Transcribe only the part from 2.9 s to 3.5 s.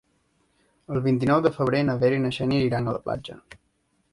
a la platja.